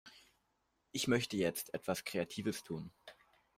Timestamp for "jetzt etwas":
1.37-2.03